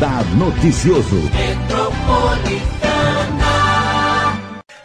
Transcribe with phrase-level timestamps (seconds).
[0.00, 1.20] Radar Noticioso.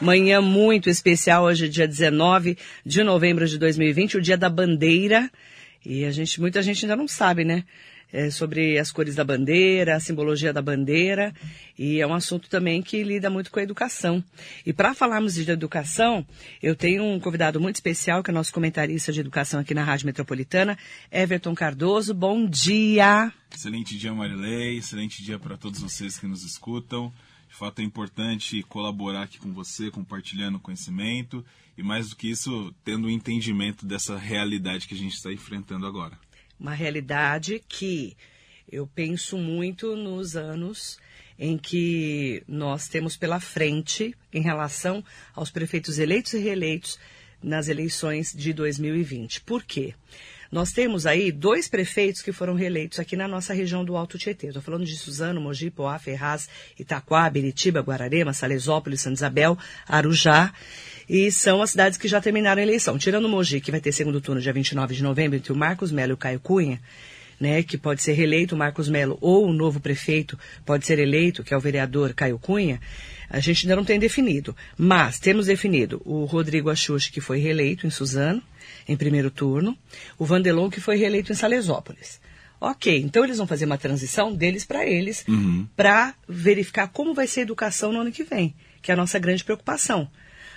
[0.02, 5.32] Manhã muito especial, hoje dia 19 de novembro de 2020, o dia da bandeira.
[5.86, 7.64] E a gente, muita gente ainda não sabe, né?
[8.18, 11.36] É, sobre as cores da bandeira, a simbologia da bandeira,
[11.78, 14.24] e é um assunto também que lida muito com a educação.
[14.66, 16.26] E para falarmos de educação,
[16.64, 20.06] eu tenho um convidado muito especial, que é nosso comentarista de educação aqui na Rádio
[20.06, 20.78] Metropolitana,
[21.12, 22.14] Everton Cardoso.
[22.14, 23.34] Bom dia!
[23.54, 27.12] Excelente dia, Marilei, excelente dia para todos vocês que nos escutam.
[27.50, 31.44] De fato, é importante colaborar aqui com você, compartilhando conhecimento
[31.78, 35.86] e, mais do que isso, tendo um entendimento dessa realidade que a gente está enfrentando
[35.86, 36.18] agora.
[36.60, 38.16] Uma realidade que
[38.72, 40.98] eu penso muito nos anos
[41.38, 45.04] em que nós temos pela frente em relação
[45.34, 46.98] aos prefeitos eleitos e reeleitos
[47.44, 49.42] nas eleições de 2020.
[49.42, 49.94] Por quê?
[50.52, 54.48] Nós temos aí dois prefeitos que foram reeleitos aqui na nossa região do Alto Tietê.
[54.48, 56.48] Estou falando de Suzano, Mogi, Poá, Ferraz,
[56.80, 60.54] Itaquá, Biritiba, Guararema, Salesópolis, Santa Isabel, Arujá.
[61.08, 62.98] E são as cidades que já terminaram a eleição.
[62.98, 66.12] Tirando Mogi, que vai ter segundo turno dia 29 de novembro, entre o Marcos Melo
[66.12, 66.82] e o Caio Cunha,
[67.40, 71.44] né, que pode ser reeleito o Marcos Melo ou o novo prefeito pode ser eleito,
[71.44, 72.80] que é o vereador Caio Cunha,
[73.30, 74.56] a gente ainda não tem definido.
[74.78, 78.42] Mas temos definido o Rodrigo Axuxi, que foi reeleito em Suzano,
[78.88, 79.78] em primeiro turno,
[80.18, 82.20] o Vandelon, que foi reeleito em Salesópolis.
[82.60, 85.68] Ok, então eles vão fazer uma transição deles para eles, Uhum.
[85.76, 89.20] para verificar como vai ser a educação no ano que vem, que é a nossa
[89.20, 90.10] grande preocupação.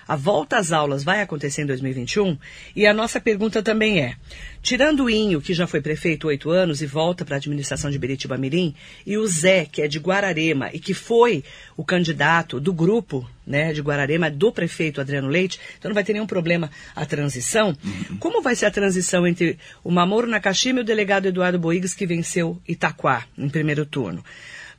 [0.09, 2.39] A volta às aulas vai acontecer em 2021
[2.75, 4.17] e a nossa pergunta também é:
[4.63, 7.99] tirando o Inho, que já foi prefeito oito anos e volta para a administração de
[7.99, 8.75] Beritiba Mirim,
[9.07, 11.45] e o Zé, que é de Guararema e que foi
[11.77, 16.15] o candidato do grupo né, de Guararema do prefeito Adriano Leite, então não vai ter
[16.15, 17.77] nenhum problema a transição.
[18.19, 22.07] Como vai ser a transição entre o Mamoro Nakashima e o delegado Eduardo Boigas, que
[22.07, 24.25] venceu Itaquá em primeiro turno?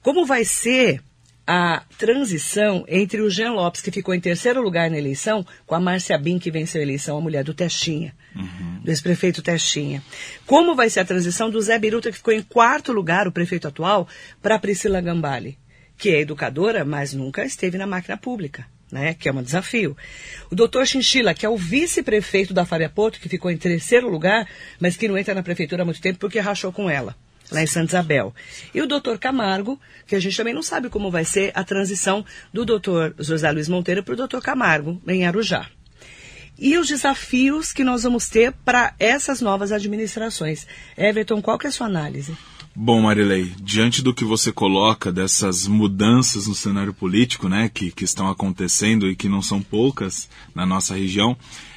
[0.01, 1.01] Como vai ser
[1.51, 5.79] a transição entre o Jean Lopes, que ficou em terceiro lugar na eleição, com a
[5.79, 8.13] Márcia Bin, que venceu a eleição, a mulher do Testinha,
[8.83, 10.03] do ex-prefeito Testinha.
[10.45, 13.67] Como vai ser a transição do Zé Biruta, que ficou em quarto lugar, o prefeito
[13.67, 14.07] atual,
[14.43, 15.57] para a Priscila Gambale,
[15.97, 18.67] que é educadora, mas nunca esteve na máquina pública.
[18.91, 19.95] Né, que é um desafio.
[20.49, 24.47] O doutor Chinchila, que é o vice-prefeito da Fábia Porto, que ficou em terceiro lugar,
[24.79, 27.15] mas que não entra na prefeitura há muito tempo porque rachou com ela
[27.51, 28.33] lá em Santa Isabel.
[28.73, 32.25] E o doutor Camargo, que a gente também não sabe como vai ser a transição
[32.53, 35.67] do doutor José Luiz Monteiro para o doutor Camargo, em Arujá.
[36.57, 40.67] E os desafios que nós vamos ter para essas novas administrações.
[40.97, 42.35] Everton, qual que é a sua análise?
[42.75, 48.03] Bom, Marilei, diante do que você coloca dessas mudanças no cenário político, né, que, que
[48.03, 51.35] estão acontecendo e que não são poucas na nossa região,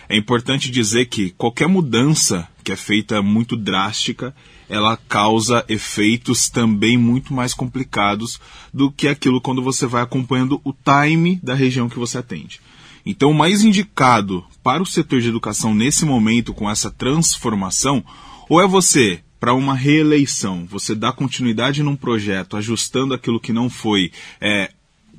[0.09, 4.34] é importante dizer que qualquer mudança que é feita muito drástica,
[4.72, 8.41] ela causa efeitos também muito mais complicados
[8.72, 12.59] do que aquilo quando você vai acompanhando o time da região que você atende.
[13.05, 18.03] Então, o mais indicado para o setor de educação nesse momento, com essa transformação,
[18.49, 23.69] ou é você para uma reeleição, você dá continuidade num projeto, ajustando aquilo que não
[23.69, 24.71] foi é,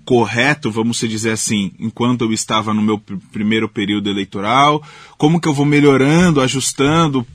[0.04, 4.82] correto, vamos dizer assim, enquanto eu estava no meu pr- primeiro período eleitoral,
[5.16, 7.28] como que eu vou melhorando, ajustando,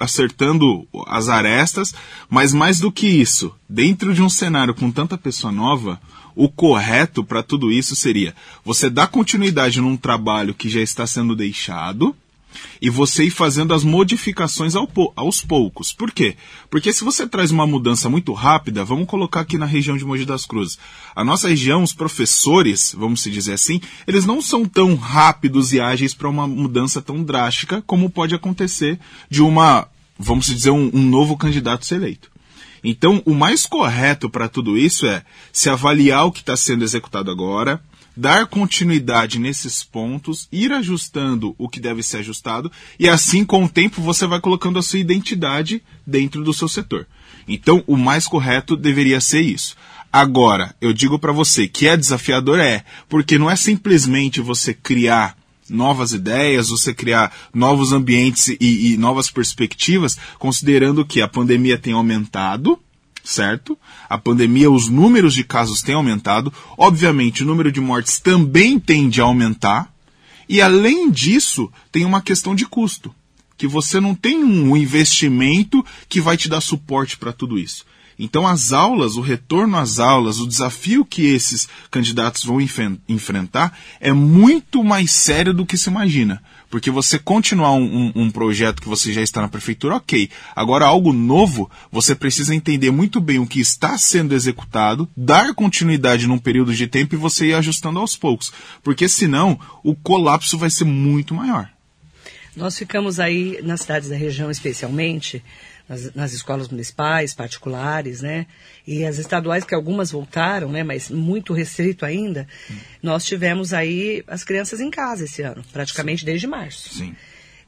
[0.00, 1.94] acertando as arestas,
[2.28, 6.00] mas mais do que isso, dentro de um cenário com tanta pessoa nova,
[6.34, 8.34] o correto para tudo isso seria
[8.64, 12.14] você dar continuidade num trabalho que já está sendo deixado,
[12.80, 14.74] e você ir fazendo as modificações
[15.16, 15.92] aos poucos.
[15.92, 16.36] Por quê?
[16.70, 20.24] Porque se você traz uma mudança muito rápida, vamos colocar aqui na região de Mogi
[20.24, 20.78] das Cruzes.
[21.14, 25.80] A nossa região, os professores, vamos se dizer assim, eles não são tão rápidos e
[25.80, 28.98] ágeis para uma mudança tão drástica como pode acontecer
[29.30, 32.32] de uma, vamos dizer, um, um novo candidato ser eleito.
[32.84, 37.30] Então, o mais correto para tudo isso é se avaliar o que está sendo executado
[37.30, 37.80] agora,
[38.16, 43.68] dar continuidade nesses pontos, ir ajustando o que deve ser ajustado, e assim, com o
[43.68, 47.06] tempo, você vai colocando a sua identidade dentro do seu setor.
[47.48, 49.76] Então, o mais correto deveria ser isso.
[50.12, 55.36] Agora, eu digo para você que é desafiador, é, porque não é simplesmente você criar
[55.68, 61.94] novas ideias, você criar novos ambientes e, e novas perspectivas, considerando que a pandemia tem
[61.94, 62.78] aumentado,
[63.24, 63.78] certo?
[64.08, 69.20] A pandemia, os números de casos têm aumentado, obviamente o número de mortes também tende
[69.20, 69.92] a aumentar,
[70.48, 73.14] e além disso, tem uma questão de custo,
[73.56, 77.86] que você não tem um investimento que vai te dar suporte para tudo isso.
[78.18, 82.58] Então, as aulas, o retorno às aulas, o desafio que esses candidatos vão
[83.08, 86.42] enfrentar é muito mais sério do que se imagina.
[86.72, 90.30] Porque você continuar um, um, um, projeto que você já está na prefeitura, ok.
[90.56, 96.26] Agora, algo novo, você precisa entender muito bem o que está sendo executado, dar continuidade
[96.26, 98.50] num período de tempo e você ir ajustando aos poucos.
[98.82, 101.68] Porque senão, o colapso vai ser muito maior.
[102.56, 105.44] Nós ficamos aí nas cidades da região, especialmente,
[105.88, 108.46] nas, nas, escolas municipais, particulares, né?
[108.86, 110.82] E as estaduais, que algumas voltaram, né?
[110.82, 112.46] Mas muito restrito ainda.
[112.70, 112.76] Hum.
[113.02, 116.26] Nós tivemos aí as crianças em casa esse ano, praticamente Sim.
[116.26, 116.94] desde março.
[116.94, 117.14] Sim.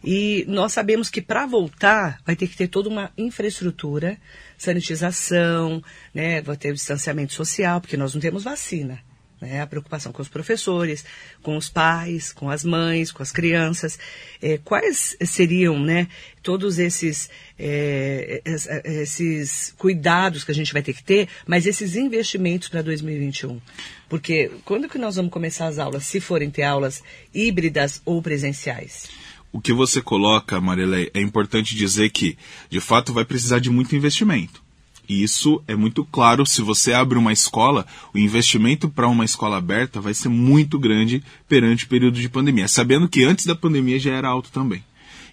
[0.03, 4.19] E nós sabemos que para voltar vai ter que ter toda uma infraestrutura,
[4.59, 5.83] sanitização,
[6.13, 6.43] né?
[6.43, 9.01] Vai ter o distanciamento social, porque nós não temos vacina.
[9.45, 9.61] Né?
[9.61, 11.05] A preocupação com os professores,
[11.43, 13.99] com os pais, com as mães, com as crianças.
[14.41, 16.09] É, quais seriam né,
[16.43, 18.41] todos esses, é,
[18.85, 23.61] esses cuidados que a gente vai ter que ter, mas esses investimentos para 2021?
[24.09, 27.03] Porque quando que nós vamos começar as aulas, se forem ter aulas
[27.35, 29.09] híbridas ou presenciais?
[29.53, 32.37] O que você coloca, Marilei, é importante dizer que,
[32.69, 34.64] de fato, vai precisar de muito investimento.
[35.09, 39.59] E isso é muito claro se você abre uma escola, o investimento para uma escola
[39.59, 43.99] aberta vai ser muito grande perante o período de pandemia, sabendo que antes da pandemia
[43.99, 44.83] já era alto também.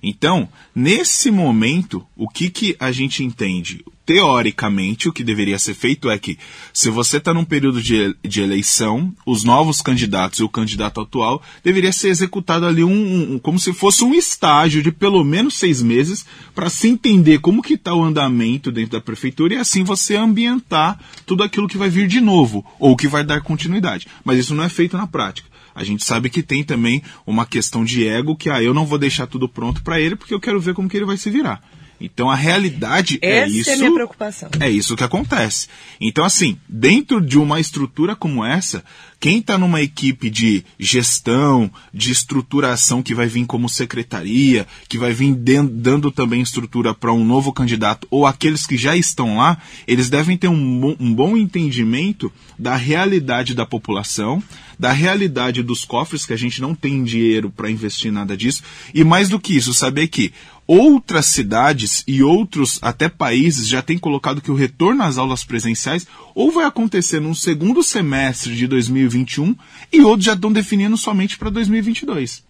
[0.04, 3.86] Então, nesse momento, o que, que a gente entende?
[4.12, 6.38] Teoricamente, o que deveria ser feito é que,
[6.74, 11.42] se você está num período de, de, eleição, os novos candidatos e o candidato atual
[11.64, 15.82] deveria ser executado ali um, um como se fosse um estágio de pelo menos seis
[15.82, 20.18] meses para se entender como que está o andamento dentro da prefeitura e assim você
[20.18, 24.08] ambientar tudo aquilo que vai vir de novo ou que vai dar continuidade.
[24.26, 25.48] Mas isso não é feito na prática.
[25.74, 28.98] A gente sabe que tem também uma questão de ego que ah, eu não vou
[28.98, 31.64] deixar tudo pronto para ele porque eu quero ver como que ele vai se virar.
[32.02, 33.60] Então a realidade é Essa é isso.
[33.62, 34.50] Essa é a minha preocupação.
[34.60, 35.68] É isso que acontece.
[36.00, 38.84] Então, assim, dentro de uma estrutura como essa,
[39.20, 45.14] quem está numa equipe de gestão, de estruturação que vai vir como secretaria, que vai
[45.14, 50.10] vir dando também estrutura para um novo candidato, ou aqueles que já estão lá, eles
[50.10, 54.42] devem ter um bom, um bom entendimento da realidade da população,
[54.80, 59.04] da realidade dos cofres, que a gente não tem dinheiro para investir nada disso, e
[59.04, 60.34] mais do que isso, saber que
[60.74, 66.08] outras cidades e outros até países já têm colocado que o retorno às aulas presenciais
[66.34, 69.54] ou vai acontecer no segundo semestre de 2021
[69.92, 72.42] e outros já estão definindo somente para 2022.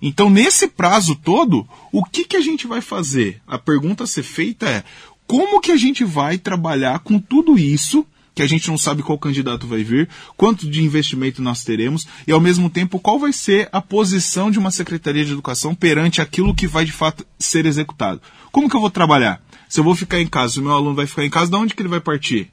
[0.00, 3.42] Então, nesse prazo todo, o que, que a gente vai fazer?
[3.48, 4.84] A pergunta a ser feita é:
[5.26, 9.18] como que a gente vai trabalhar com tudo isso que a gente não sabe qual
[9.18, 13.66] candidato vai vir, quanto de investimento nós teremos e, ao mesmo tempo, qual vai ser
[13.72, 18.20] a posição de uma Secretaria de Educação perante aquilo que vai de fato ser executado.
[18.52, 19.40] Como que eu vou trabalhar?
[19.70, 21.56] Se eu vou ficar em casa, se o meu aluno vai ficar em casa, de
[21.56, 22.50] onde que ele vai partir?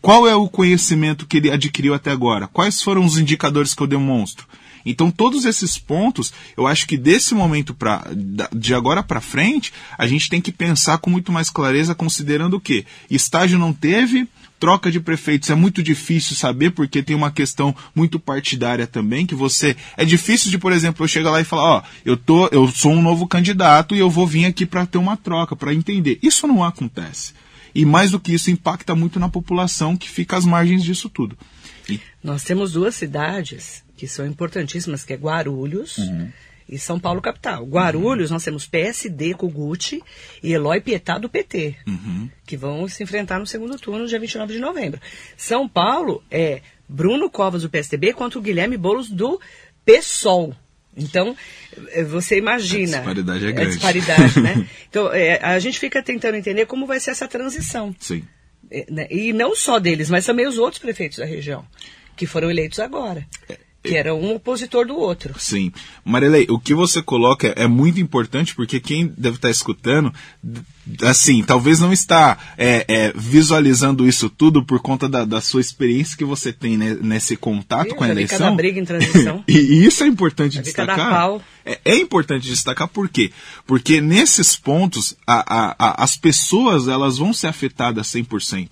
[0.00, 2.46] Qual é o conhecimento que ele adquiriu até agora?
[2.46, 4.46] Quais foram os indicadores que eu demonstro?
[4.86, 8.04] Então, todos esses pontos, eu acho que desse momento pra,
[8.54, 12.60] de agora para frente, a gente tem que pensar com muito mais clareza, considerando o
[12.60, 12.84] quê?
[13.10, 14.28] Estágio não teve,
[14.62, 19.34] troca de prefeitos é muito difícil saber, porque tem uma questão muito partidária também, que
[19.34, 19.76] você.
[19.96, 22.92] É difícil de, por exemplo, eu chegar lá e falar, ó, eu, tô, eu sou
[22.92, 26.16] um novo candidato e eu vou vir aqui para ter uma troca, para entender.
[26.22, 27.34] Isso não acontece.
[27.74, 31.36] E mais do que isso, impacta muito na população que fica às margens disso tudo.
[31.90, 31.98] E...
[32.22, 35.98] Nós temos duas cidades que são importantíssimas, que é Guarulhos.
[35.98, 36.28] Uhum
[36.72, 37.64] e São Paulo capital.
[37.66, 38.36] Guarulhos, uhum.
[38.36, 40.02] nós temos PSD com Gucci
[40.42, 42.30] e Eloy Pietá do PT, uhum.
[42.46, 44.98] que vão se enfrentar no segundo turno, dia 29 de novembro.
[45.36, 49.38] São Paulo é Bruno Covas do PSDB contra o Guilherme Boulos do
[49.84, 50.56] PSOL.
[50.96, 51.36] Então,
[51.90, 52.98] é, você imagina.
[52.98, 53.68] A disparidade é grande.
[53.68, 54.68] A disparidade, né?
[54.88, 57.94] Então, é, a gente fica tentando entender como vai ser essa transição.
[57.98, 58.24] Sim.
[58.70, 59.06] É, né?
[59.10, 61.66] E não só deles, mas também os outros prefeitos da região,
[62.16, 63.26] que foram eleitos agora.
[63.48, 65.34] É que era um opositor do outro.
[65.38, 65.72] Sim.
[66.04, 70.12] Marilei, o que você coloca é muito importante porque quem deve estar escutando,
[71.02, 76.16] assim, talvez não está é, é, visualizando isso tudo por conta da, da, sua experiência
[76.16, 78.38] que você tem né, nesse contato com a eleição.
[78.38, 79.42] Cada briga em transição.
[79.48, 81.40] e isso é importante destacar.
[81.64, 83.32] É, é, importante destacar por quê?
[83.66, 88.70] Porque nesses pontos a, a, a, as pessoas elas vão ser afetadas 100%.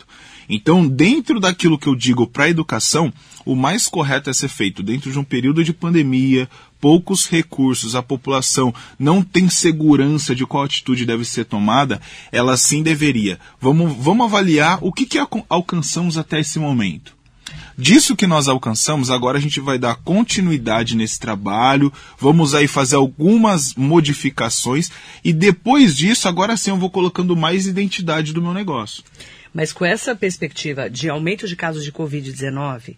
[0.52, 3.12] Então, dentro daquilo que eu digo para a educação,
[3.46, 8.02] o mais correto é ser feito dentro de um período de pandemia, poucos recursos, a
[8.02, 12.00] população não tem segurança de qual atitude deve ser tomada,
[12.32, 13.38] ela sim deveria.
[13.60, 17.14] Vamos, vamos avaliar o que, que alcançamos até esse momento.
[17.78, 22.96] Disso que nós alcançamos, agora a gente vai dar continuidade nesse trabalho, vamos aí fazer
[22.96, 24.90] algumas modificações
[25.24, 29.04] e depois disso, agora sim eu vou colocando mais identidade do meu negócio.
[29.52, 32.96] Mas com essa perspectiva de aumento de casos de Covid-19,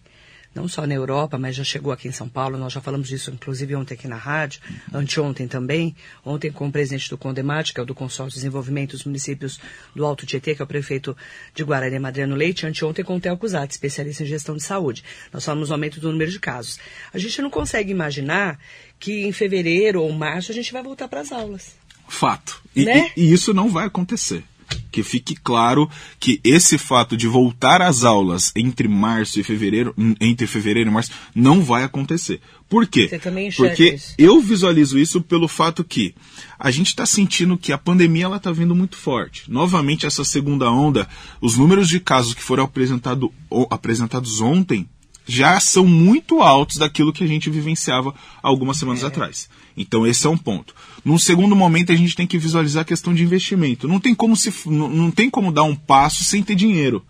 [0.53, 3.31] não só na Europa, mas já chegou aqui em São Paulo, nós já falamos disso
[3.31, 4.61] inclusive ontem aqui na rádio,
[4.93, 8.91] anteontem também, ontem com o presidente do Condemate, que é o do Consórcio de Desenvolvimento
[8.91, 9.59] dos Municípios
[9.95, 11.17] do Alto Tietê, que é o prefeito
[11.55, 15.03] de Guararema, Adriano Leite, anteontem com o Theo Cusati, especialista em gestão de saúde.
[15.33, 16.77] Nós falamos do aumento do número de casos.
[17.11, 18.59] A gente não consegue imaginar
[18.99, 21.75] que em fevereiro ou março a gente vai voltar para as aulas.
[22.07, 22.61] Fato.
[22.75, 23.11] E, Né?
[23.17, 24.43] e- e isso não vai acontecer.
[24.91, 25.89] Que fique claro
[26.19, 30.93] que esse fato de voltar às aulas entre março e fevereiro, n- entre fevereiro e
[30.93, 32.39] março, não vai acontecer.
[32.69, 33.07] Por quê?
[33.07, 34.13] Você também enxerga Porque isso?
[34.17, 36.13] eu visualizo isso pelo fato que
[36.57, 39.43] a gente está sentindo que a pandemia ela está vindo muito forte.
[39.51, 41.07] Novamente, essa segunda onda,
[41.41, 43.31] os números de casos que foram apresentado,
[43.69, 44.87] apresentados ontem
[45.25, 49.49] já são muito altos daquilo que a gente vivenciava algumas semanas atrás.
[49.75, 50.75] Então esse é um ponto.
[51.03, 53.87] Num segundo momento a gente tem que visualizar a questão de investimento.
[53.87, 57.03] Não tem como se não tem como dar um passo sem ter dinheiro.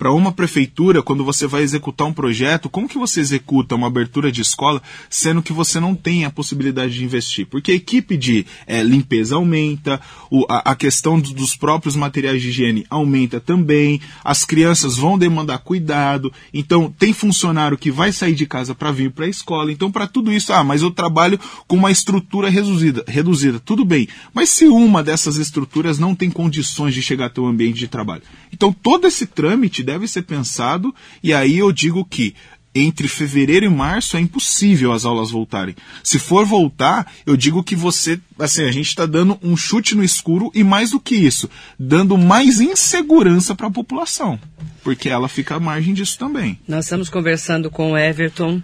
[0.00, 4.32] Para uma prefeitura, quando você vai executar um projeto, como que você executa uma abertura
[4.32, 4.80] de escola,
[5.10, 7.44] sendo que você não tem a possibilidade de investir?
[7.46, 12.40] Porque a equipe de eh, limpeza aumenta, o- a, a questão do- dos próprios materiais
[12.40, 18.34] de higiene aumenta também, as crianças vão demandar cuidado, então tem funcionário que vai sair
[18.34, 19.70] de casa para vir para a escola.
[19.70, 21.38] Então, para tudo isso, ah, mas eu trabalho
[21.68, 24.08] com uma estrutura reduzida, reduzida, tudo bem.
[24.32, 28.22] Mas se uma dessas estruturas não tem condições de chegar até o ambiente de trabalho,
[28.60, 32.34] então todo esse trâmite deve ser pensado, e aí eu digo que
[32.74, 35.74] entre fevereiro e março é impossível as aulas voltarem.
[36.04, 40.04] Se for voltar, eu digo que você, assim, a gente está dando um chute no
[40.04, 41.48] escuro e mais do que isso,
[41.78, 44.38] dando mais insegurança para a população,
[44.84, 46.58] porque ela fica à margem disso também.
[46.68, 48.62] Nós estamos conversando com o Everton.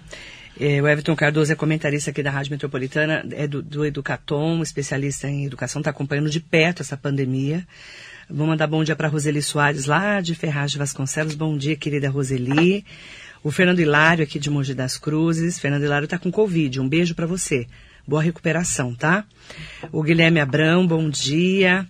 [0.61, 5.26] Eh, o Everton Cardoso é comentarista aqui da Rádio Metropolitana, é do, do Educatom, especialista
[5.26, 7.67] em educação, está acompanhando de perto essa pandemia.
[8.28, 11.37] Vou mandar bom dia para Roseli Soares, lá de Ferraz de Vasconcelos.
[11.37, 12.85] Bom dia, querida Roseli.
[13.40, 15.61] O Fernando Hilário, aqui de Mogi das Cruzes.
[15.61, 16.80] Fernando Hilário está com Covid.
[16.80, 17.68] Um beijo para você.
[18.04, 19.25] Boa recuperação, tá?
[19.92, 21.87] O Guilherme Abrão, bom dia.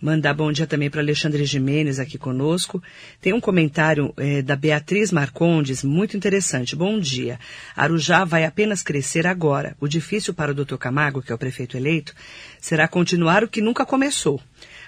[0.00, 2.80] Mandar bom dia também para Alexandre Jimenez aqui conosco.
[3.20, 6.76] Tem um comentário eh, da Beatriz Marcondes, muito interessante.
[6.76, 7.40] Bom dia.
[7.74, 9.76] Arujá vai apenas crescer agora.
[9.80, 10.76] O difícil para o Dr.
[10.76, 12.14] Camargo, que é o prefeito eleito,
[12.60, 14.40] será continuar o que nunca começou.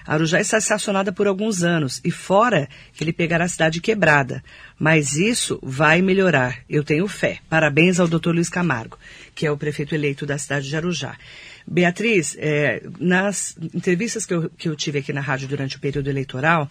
[0.05, 4.43] Arujá está estacionada por alguns anos e fora que ele pegará a cidade quebrada.
[4.77, 6.59] Mas isso vai melhorar.
[6.69, 7.39] Eu tenho fé.
[7.49, 8.29] Parabéns ao Dr.
[8.29, 8.99] Luiz Camargo,
[9.33, 11.17] que é o prefeito eleito da cidade de Arujá.
[11.67, 16.09] Beatriz, eh, nas entrevistas que eu, que eu tive aqui na rádio durante o período
[16.09, 16.69] eleitoral,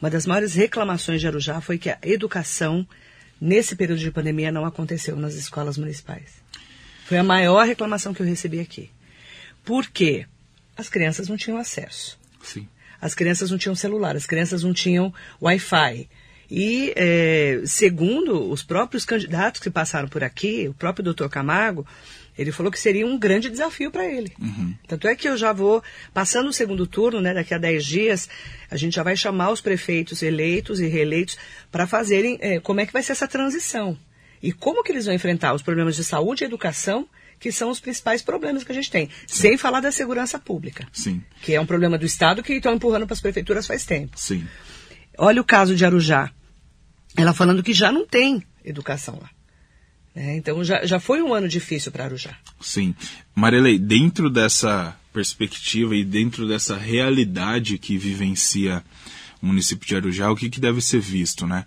[0.00, 2.86] uma das maiores reclamações de Arujá foi que a educação,
[3.38, 6.40] nesse período de pandemia, não aconteceu nas escolas municipais.
[7.04, 8.90] Foi a maior reclamação que eu recebi aqui.
[9.64, 10.26] Por quê?
[10.76, 12.19] As crianças não tinham acesso.
[12.42, 12.68] Sim.
[13.00, 16.08] As crianças não tinham celular, as crianças não tinham Wi-Fi.
[16.50, 21.86] E, eh, segundo os próprios candidatos que passaram por aqui, o próprio doutor Camargo,
[22.36, 24.32] ele falou que seria um grande desafio para ele.
[24.88, 25.82] Tanto é que eu já vou,
[26.12, 28.28] passando o segundo turno, né, daqui a 10 dias,
[28.68, 31.38] a gente já vai chamar os prefeitos eleitos e reeleitos
[31.70, 33.96] para fazerem eh, como é que vai ser essa transição.
[34.42, 37.06] E como que eles vão enfrentar os problemas de saúde e educação,
[37.40, 39.08] que são os principais problemas que a gente tem.
[39.26, 43.06] Sem falar da segurança pública Sim, que é um problema do Estado que estão empurrando
[43.06, 44.16] para as prefeituras faz tempo.
[44.16, 44.46] sim.
[45.18, 46.30] Olha o caso de Arujá.
[47.14, 49.28] Ela falando que já não tem educação lá.
[50.14, 50.36] né?
[50.36, 52.38] então já, já foi um ano difícil para Arujá.
[52.60, 52.94] Sim.
[53.34, 58.82] Marilei, dentro dessa perspectiva e dentro dessa realidade que vivencia
[59.42, 61.66] o município de Arujá, o que, que deve ser visto, né?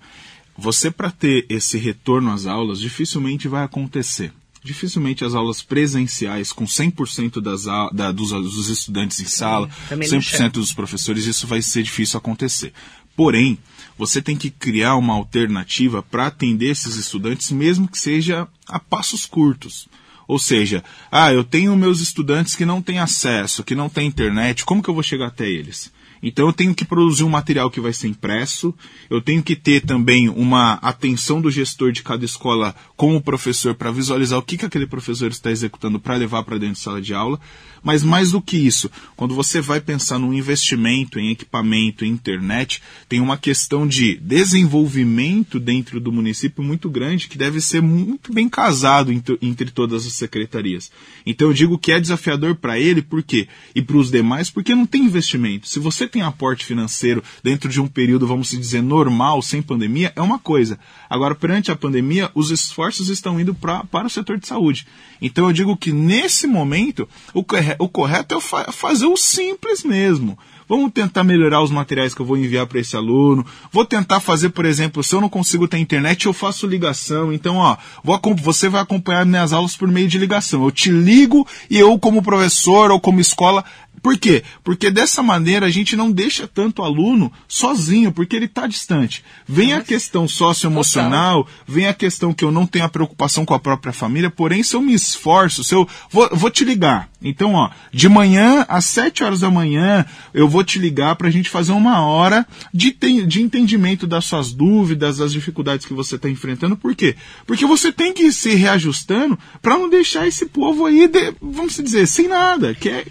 [0.58, 4.32] Você, para ter esse retorno às aulas, dificilmente vai acontecer.
[4.64, 9.98] Dificilmente as aulas presenciais, com 100% das, au- da, dos, dos estudantes em sala, não
[10.20, 10.50] 100% chega.
[10.50, 12.72] dos professores, isso vai ser difícil acontecer.
[13.16, 13.58] Porém,
[13.98, 19.26] você tem que criar uma alternativa para atender esses estudantes, mesmo que seja a passos
[19.26, 19.88] curtos.
[20.28, 24.64] Ou seja, ah, eu tenho meus estudantes que não têm acesso, que não têm internet,
[24.66, 25.92] como que eu vou chegar até eles?
[26.24, 28.74] Então eu tenho que produzir um material que vai ser impresso,
[29.10, 33.76] eu tenho que ter também uma atenção do gestor de cada escola com o professor
[33.76, 37.02] para visualizar o que, que aquele professor está executando para levar para dentro de sala
[37.02, 37.38] de aula.
[37.84, 42.82] Mas mais do que isso, quando você vai pensar num investimento em equipamento, em internet,
[43.10, 48.48] tem uma questão de desenvolvimento dentro do município muito grande que deve ser muito bem
[48.48, 50.92] casado entre, todas as secretarias.
[51.26, 53.48] Então eu digo que é desafiador para ele, por quê?
[53.76, 55.68] E para os demais, porque não tem investimento.
[55.68, 60.22] Se você tem aporte financeiro dentro de um período, vamos dizer, normal, sem pandemia, é
[60.22, 60.80] uma coisa.
[61.10, 64.88] Agora, perante a pandemia, os esforços estão indo pra, para o setor de saúde.
[65.22, 69.84] Então eu digo que nesse momento, o, corre- o correto é fa- fazer o simples
[69.84, 70.38] mesmo.
[70.68, 73.46] Vamos tentar melhorar os materiais que eu vou enviar para esse aluno.
[73.72, 77.34] Vou tentar fazer, por exemplo, se eu não consigo ter internet, eu faço ligação.
[77.34, 80.64] Então, ó, vou, você vai acompanhar minhas aulas por meio de ligação.
[80.64, 83.64] Eu te ligo e eu, como professor ou como escola,
[84.02, 84.44] por quê?
[84.64, 89.24] Porque dessa maneira a gente não deixa tanto o aluno sozinho, porque ele está distante.
[89.48, 93.60] Vem a questão socioemocional, vem a questão que eu não tenho a preocupação com a
[93.60, 97.10] própria família, porém, se eu me esforço, se eu vou, vou te ligar.
[97.22, 101.32] Então, ó, de manhã às 7 horas da manhã, eu vou te ligar para a
[101.32, 102.92] gente fazer uma hora de,
[103.26, 106.76] de entendimento das suas dúvidas, das dificuldades que você está enfrentando.
[106.76, 107.16] Por quê?
[107.48, 111.78] Porque você tem que ir se reajustando para não deixar esse povo aí, de, vamos
[111.78, 113.06] dizer, sem nada, que é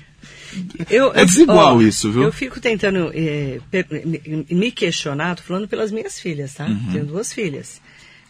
[0.91, 2.23] eu, é desigual ó, isso, viu?
[2.23, 3.61] Eu fico tentando é,
[4.51, 6.67] me questionar, tô falando pelas minhas filhas, tá?
[6.67, 6.93] Uhum.
[6.93, 7.81] Tenho duas filhas.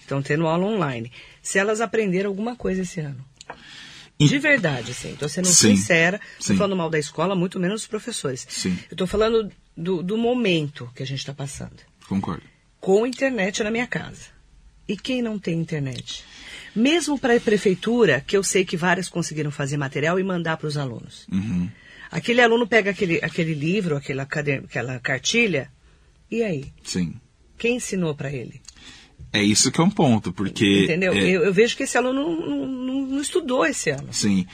[0.00, 1.11] Estão tendo aula online.
[1.41, 3.25] Se elas aprenderam alguma coisa esse ano.
[4.19, 5.12] De verdade, assim.
[5.12, 6.21] Estou sendo sim, sincera.
[6.38, 8.47] Estou falando mal da escola, muito menos dos professores.
[8.49, 8.79] Sim.
[8.91, 11.76] Eu estou falando do, do momento que a gente está passando.
[12.09, 12.43] Concordo.
[12.81, 14.26] Com internet na minha casa.
[14.88, 16.25] E quem não tem internet?
[16.75, 20.67] Mesmo para a prefeitura, que eu sei que várias conseguiram fazer material e mandar para
[20.67, 21.26] os alunos.
[21.31, 21.71] Uhum.
[22.12, 25.73] Aquele aluno pega aquele, aquele livro, aquela, aquela cartilha,
[26.31, 26.66] e aí?
[26.85, 27.14] Sim.
[27.57, 28.61] Quem ensinou para ele?
[29.33, 30.85] É isso que é um ponto, porque.
[30.85, 31.14] Entendeu?
[31.14, 31.23] É...
[31.23, 34.12] Eu, eu, vejo que esse aluno não, não, não estudou esse ano.
[34.12, 34.47] Sim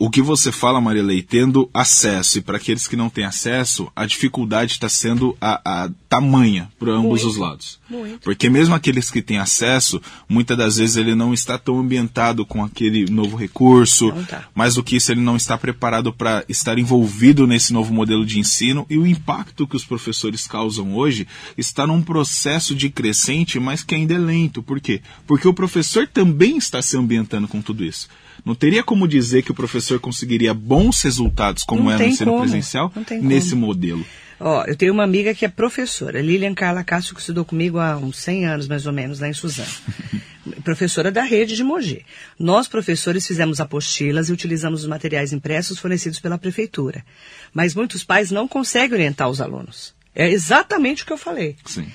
[0.00, 4.04] o que você fala, Marilei, tendo acesso, e para aqueles que não têm acesso, a
[4.06, 7.78] dificuldade está sendo a, a tamanha para ambos muito, os lados.
[7.88, 8.20] Muito.
[8.20, 12.64] Porque mesmo aqueles que têm acesso, muitas das vezes ele não está tão ambientado com
[12.64, 14.44] aquele novo recurso, tá.
[14.54, 18.38] mais do que isso, ele não está preparado para estar envolvido nesse novo modelo de
[18.38, 23.82] ensino, e o impacto que os professores causam hoje está num processo de crescente, mas
[23.82, 24.62] que ainda é lento.
[24.62, 25.00] Por quê?
[25.26, 28.08] Porque o professor também está se ambientando com tudo isso.
[28.46, 32.30] Não teria como dizer que o professor conseguiria bons resultados, como não é no ensino
[32.30, 32.42] como.
[32.42, 33.66] presencial, nesse como.
[33.66, 34.06] modelo.
[34.38, 37.96] Ó, eu tenho uma amiga que é professora, Lilian Carla Castro, que estudou comigo há
[37.96, 39.68] uns 100 anos, mais ou menos, lá em Suzano.
[40.62, 42.06] professora da rede de Mogi.
[42.38, 47.04] Nós, professores, fizemos apostilas e utilizamos os materiais impressos fornecidos pela prefeitura.
[47.52, 49.92] Mas muitos pais não conseguem orientar os alunos.
[50.14, 51.56] É exatamente o que eu falei.
[51.64, 51.88] Sim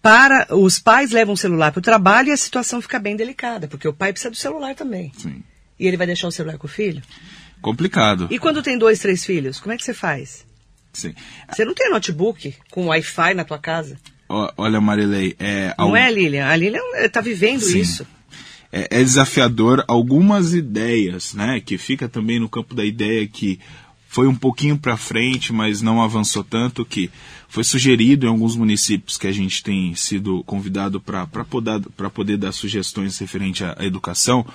[0.00, 3.66] para os pais levam o celular para o trabalho e a situação fica bem delicada,
[3.66, 5.12] porque o pai precisa do celular também.
[5.18, 5.42] Sim.
[5.78, 7.02] E ele vai deixar o celular com o filho?
[7.60, 8.28] Complicado.
[8.30, 10.44] E quando tem dois, três filhos, como é que você faz?
[10.92, 11.14] Sim.
[11.50, 13.98] Você não tem notebook com Wi-Fi na tua casa?
[14.28, 15.74] olha, Marilei, é...
[15.78, 16.46] Não é, Lilian?
[16.46, 17.80] A Lilian está vivendo Sim.
[17.80, 18.06] isso.
[18.70, 21.60] É, é, desafiador algumas ideias, né?
[21.60, 23.58] Que fica também no campo da ideia que
[24.06, 27.10] foi um pouquinho para frente, mas não avançou tanto que
[27.48, 31.80] foi sugerido em alguns municípios que a gente tem sido convidado para poder,
[32.12, 34.46] poder dar sugestões referente à, à educação,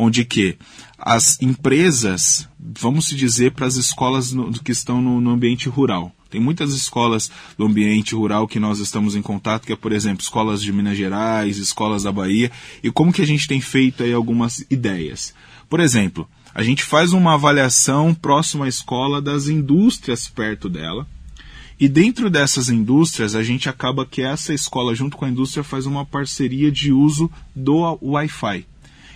[0.00, 0.56] onde que
[0.98, 6.10] as empresas, vamos se dizer, para as escolas no, que estão no, no ambiente rural.
[6.30, 10.22] Tem muitas escolas do ambiente rural que nós estamos em contato, que é, por exemplo,
[10.22, 12.50] escolas de Minas Gerais, escolas da Bahia,
[12.82, 15.34] e como que a gente tem feito aí algumas ideias.
[15.68, 21.06] Por exemplo, a gente faz uma avaliação próxima à escola das indústrias perto dela,
[21.78, 25.84] e dentro dessas indústrias, a gente acaba que essa escola, junto com a indústria, faz
[25.84, 28.66] uma parceria de uso do Wi-Fi.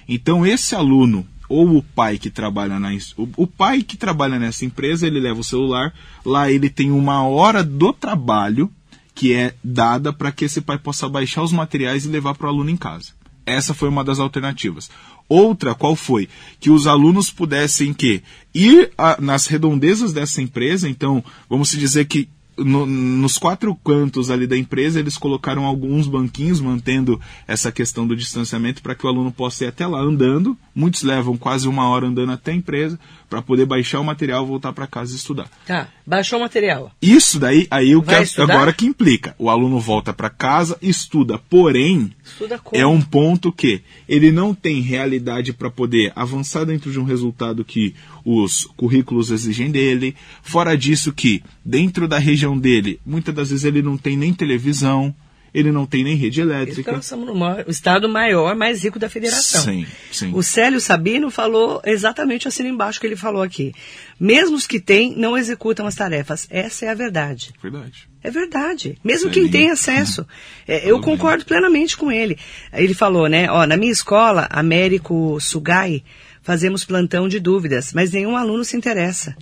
[0.09, 5.07] Então, esse aluno ou o pai que trabalha na o, pai que trabalha nessa empresa,
[5.07, 5.93] ele leva o celular,
[6.25, 8.71] lá ele tem uma hora do trabalho
[9.15, 12.51] que é dada para que esse pai possa baixar os materiais e levar para o
[12.51, 13.13] aluno em casa.
[13.47, 14.91] Essa foi uma das alternativas.
[15.29, 16.29] Outra, qual foi?
[16.59, 18.23] Que os alunos pudessem que
[18.55, 24.47] ir a, nas redondezas dessa empresa, então, vamos dizer que no, nos quatro cantos ali
[24.47, 29.33] da empresa, eles colocaram alguns banquinhos, mantendo essa questão do distanciamento para que o aluno
[29.33, 30.57] possa ir até lá andando.
[30.75, 32.99] Muitos levam quase uma hora andando até a empresa
[33.35, 35.51] para poder baixar o material, voltar para casa e estudar.
[35.67, 36.93] Tá, baixou o material.
[37.03, 39.35] Isso daí, aí o que agora que implica.
[39.37, 44.81] O aluno volta para casa, estuda, porém, estuda é um ponto que ele não tem
[44.81, 47.93] realidade para poder avançar dentro de um resultado que
[48.25, 50.15] os currículos exigem dele.
[50.41, 55.13] Fora disso que, dentro da região dele, muitas das vezes ele não tem nem televisão,
[55.55, 56.91] ele não tem nem rede elétrica.
[56.91, 59.63] Então, somos no estado maior, mais rico da federação.
[59.63, 60.33] Sim, sim.
[60.35, 63.73] O Célio Sabino falou exatamente assim embaixo que ele falou aqui.
[64.19, 66.49] Mesmo os que têm, não executam as tarefas.
[66.51, 67.55] Essa é a verdade.
[67.63, 68.09] Verdade.
[68.21, 68.99] É verdade.
[69.05, 70.27] Mesmo quem tem acesso.
[70.67, 72.39] É, eu concordo plenamente com ele.
[72.73, 73.51] Ele falou, né?
[73.51, 76.03] Ó, na minha escola, Américo Sugai,
[76.41, 79.37] fazemos plantão de dúvidas, mas nenhum aluno se interessa.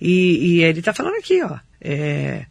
[0.00, 1.58] E, e, ele está falando aqui, ó.
[1.80, 2.46] É,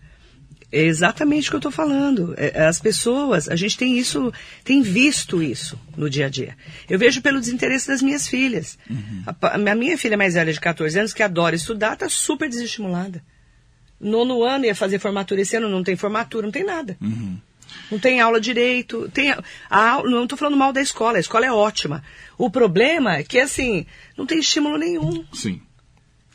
[0.73, 2.33] é exatamente o que eu estou falando.
[2.36, 4.33] É, as pessoas, a gente tem isso,
[4.63, 6.57] tem visto isso no dia a dia.
[6.89, 8.77] Eu vejo pelo desinteresse das minhas filhas.
[8.89, 9.23] Uhum.
[9.27, 13.23] A, a, minha filha mais velha de 14 anos, que adora estudar, está super desestimulada.
[13.99, 16.97] Nono ano ia fazer formatura esse ano, não tem formatura, não tem nada.
[17.91, 19.07] Não tem aula direito.
[19.13, 22.03] Tem a, a, não estou falando mal da escola, a escola é ótima.
[22.36, 23.86] O problema é que, assim,
[24.17, 25.23] não tem estímulo nenhum.
[25.31, 25.62] Sim.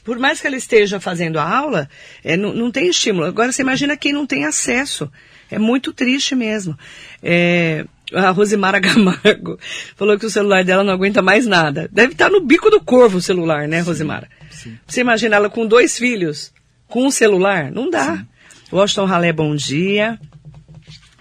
[0.09, 1.87] Por mais que ela esteja fazendo a aula,
[2.25, 3.27] é, não, não tem estímulo.
[3.27, 5.13] Agora, você imagina quem não tem acesso.
[5.51, 6.79] É muito triste mesmo.
[7.23, 9.59] É, a Rosimara Camargo
[9.97, 11.91] falou que o celular dela não aguenta mais nada.
[11.93, 14.31] Deve estar no bico do corvo o celular, né, Rosimara?
[14.51, 14.79] sim.
[14.87, 16.55] Você imagina ela com dois filhos,
[16.89, 17.71] com um celular?
[17.71, 18.17] Não dá.
[18.17, 18.27] Sim.
[18.73, 20.19] Washington Ralé, bom dia.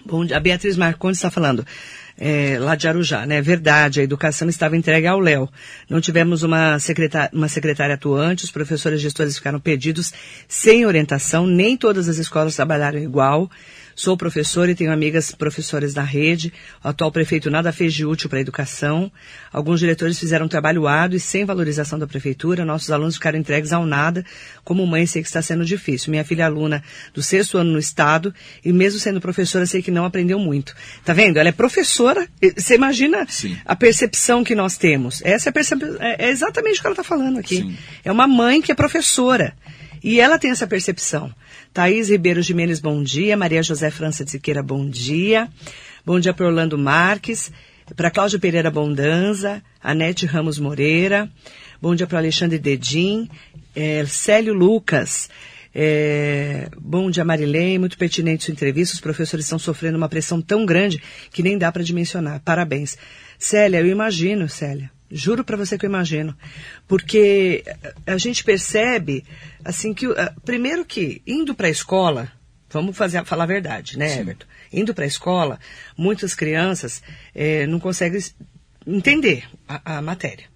[0.02, 0.38] Bom dia.
[0.38, 1.62] A Beatriz Marcondes está falando.
[2.20, 3.40] É, lá de Arujá, né?
[3.40, 5.48] Verdade, a educação estava entregue ao Léo.
[5.88, 10.12] Não tivemos uma secretária, uma secretária atuante, os professores gestores ficaram perdidos
[10.48, 13.48] sem orientação, nem todas as escolas trabalharam igual.
[13.98, 16.52] Sou professora e tenho amigas professores da rede.
[16.84, 19.10] O atual prefeito nada fez de útil para a educação.
[19.52, 22.64] Alguns diretores fizeram um trabalho árduo e sem valorização da prefeitura.
[22.64, 24.24] Nossos alunos ficaram entregues ao nada.
[24.62, 26.12] Como mãe, sei que está sendo difícil.
[26.12, 26.80] Minha filha é aluna
[27.12, 28.32] do sexto ano no estado
[28.64, 30.76] e mesmo sendo professora, sei que não aprendeu muito.
[31.04, 31.36] Tá vendo?
[31.36, 32.28] Ela é professora.
[32.56, 33.58] Você imagina Sim.
[33.64, 35.20] a percepção que nós temos.
[35.24, 35.52] Essa é,
[35.98, 37.56] é é exatamente o que ela está falando aqui.
[37.56, 37.76] Sim.
[38.04, 39.56] É uma mãe que é professora.
[40.04, 41.34] E ela tem essa percepção.
[41.72, 43.36] Thaís Ribeiro Jimenez, bom dia.
[43.36, 45.48] Maria José França de Siqueira, bom dia.
[46.04, 47.52] Bom dia para Orlando Marques.
[47.94, 49.62] Para Cláudio Pereira Bondanza.
[49.82, 51.30] Anete Ramos Moreira.
[51.80, 53.28] Bom dia para Alexandre Dedim.
[53.74, 55.28] É, Célio Lucas.
[55.74, 57.78] É, bom dia, Marilei.
[57.78, 58.94] Muito pertinente sua entrevista.
[58.94, 61.00] Os professores estão sofrendo uma pressão tão grande
[61.32, 62.40] que nem dá para dimensionar.
[62.40, 62.98] Parabéns.
[63.38, 64.90] Célia, eu imagino, Célia.
[65.10, 66.36] Juro para você que eu imagino.
[66.86, 67.64] Porque
[68.06, 69.24] a gente percebe,
[69.64, 70.06] assim, que.
[70.06, 72.30] ah, Primeiro que, indo para a escola,
[72.70, 74.20] vamos fazer, falar a verdade, né, Sim.
[74.20, 74.46] Everton?
[74.72, 75.58] Indo para a escola,
[75.96, 77.02] muitas crianças
[77.34, 78.22] eh, não conseguem
[78.86, 80.46] entender a, a matéria.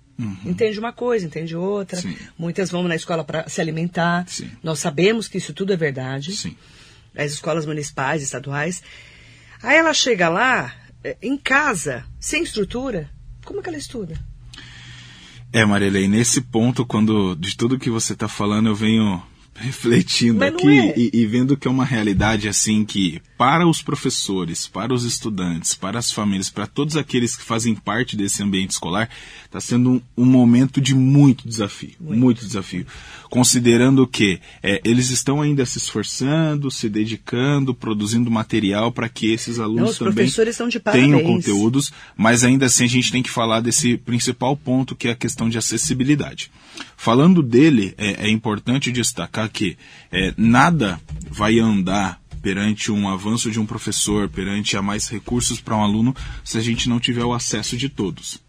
[0.45, 2.01] Entende uma coisa, entende outra.
[2.01, 2.17] Sim.
[2.38, 4.25] Muitas vão na escola para se alimentar.
[4.29, 4.51] Sim.
[4.62, 6.57] Nós sabemos que isso tudo é verdade Sim.
[7.17, 8.83] as escolas municipais, estaduais.
[9.62, 13.11] Aí ela chega lá, eh, em casa, sem estrutura,
[13.45, 14.15] como é que ela estuda?
[15.53, 19.23] É, Marilei, nesse ponto, quando de tudo que você está falando, eu venho
[19.55, 20.99] refletindo não aqui é.
[20.99, 25.75] e, e vendo que é uma realidade assim que para os professores, para os estudantes,
[25.75, 29.09] para as famílias, para todos aqueles que fazem parte desse ambiente escolar,
[29.45, 32.87] está sendo um, um momento de muito desafio, muito, desafio.
[33.29, 39.59] Considerando que é, eles estão ainda se esforçando, se dedicando, produzindo material para que esses
[39.59, 43.31] alunos os também professores estão de tenham conteúdos, mas ainda assim a gente tem que
[43.31, 46.51] falar desse principal ponto que é a questão de acessibilidade.
[46.97, 49.76] Falando dele, é, é importante destacar que
[50.11, 51.00] é, nada
[51.31, 56.14] vai andar perante um avanço de um professor, perante a mais recursos para um aluno,
[56.44, 58.40] se a gente não tiver o acesso de todos.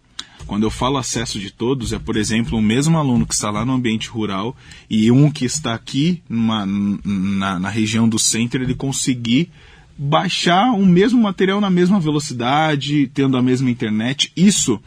[0.47, 3.63] Quando eu falo acesso de todos, é, por exemplo, o mesmo aluno que está lá
[3.63, 4.57] no ambiente rural
[4.89, 9.49] e um que está aqui numa- na, na região do centro, ele conseguir
[9.97, 14.31] baixar o mesmo material na mesma velocidade, tendo a mesma internet.
[14.35, 14.81] Isso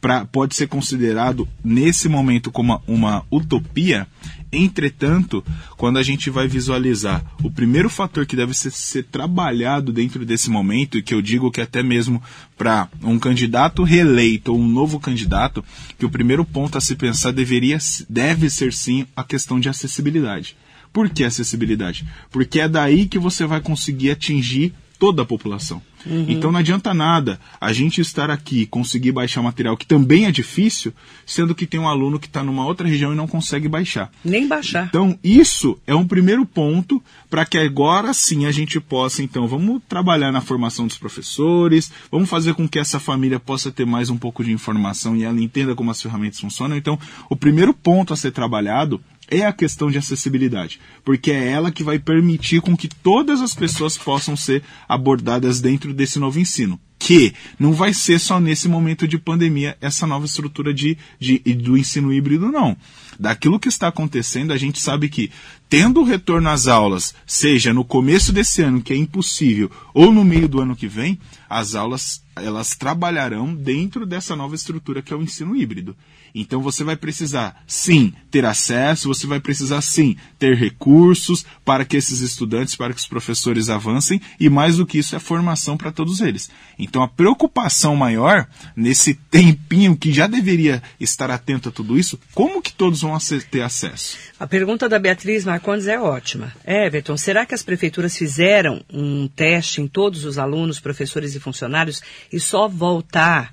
[0.00, 4.06] pra, pode ser considerado, nesse momento, como uma, uma utopia.
[4.52, 5.42] Entretanto,
[5.78, 10.50] quando a gente vai visualizar o primeiro fator que deve ser, ser trabalhado dentro desse
[10.50, 12.22] momento, e que eu digo que até mesmo
[12.58, 15.64] para um candidato reeleito ou um novo candidato,
[15.98, 17.78] que o primeiro ponto a se pensar deveria,
[18.10, 20.54] deve ser sim a questão de acessibilidade.
[20.92, 22.04] Por que acessibilidade?
[22.30, 25.80] Porque é daí que você vai conseguir atingir toda a população.
[26.06, 30.32] Então não adianta nada a gente estar aqui e conseguir baixar material que também é
[30.32, 30.92] difícil,
[31.26, 34.10] sendo que tem um aluno que está numa outra região e não consegue baixar.
[34.24, 34.86] Nem baixar.
[34.86, 39.80] Então, isso é um primeiro ponto para que agora sim a gente possa, então, vamos
[39.88, 44.16] trabalhar na formação dos professores, vamos fazer com que essa família possa ter mais um
[44.16, 46.76] pouco de informação e ela entenda como as ferramentas funcionam.
[46.76, 49.00] Então, o primeiro ponto a ser trabalhado
[49.32, 53.54] é a questão de acessibilidade, porque é ela que vai permitir com que todas as
[53.54, 56.78] pessoas possam ser abordadas dentro desse novo ensino.
[56.98, 61.76] Que não vai ser só nesse momento de pandemia essa nova estrutura de, de, do
[61.76, 62.76] ensino híbrido, não.
[63.18, 65.30] Daquilo que está acontecendo, a gente sabe que,
[65.68, 70.22] tendo o retorno às aulas, seja no começo desse ano, que é impossível, ou no
[70.22, 71.18] meio do ano que vem,
[71.50, 75.96] as aulas elas trabalharão dentro dessa nova estrutura que é o ensino híbrido.
[76.34, 81.96] Então você vai precisar, sim, ter acesso, você vai precisar, sim, ter recursos para que
[81.96, 85.92] esses estudantes, para que os professores avancem, e mais do que isso, é formação para
[85.92, 86.50] todos eles.
[86.78, 92.62] Então a preocupação maior, nesse tempinho que já deveria estar atento a tudo isso, como
[92.62, 93.16] que todos vão
[93.50, 94.16] ter acesso?
[94.40, 96.52] A pergunta da Beatriz Marcondes é ótima.
[96.66, 102.02] Everton, será que as prefeituras fizeram um teste em todos os alunos, professores e funcionários
[102.32, 103.52] e só voltar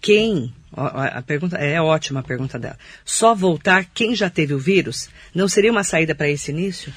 [0.00, 0.52] quem.
[0.76, 2.78] A pergunta é ótima a pergunta dela.
[3.04, 5.08] Só voltar quem já teve o vírus?
[5.34, 6.92] Não seria uma saída para esse início?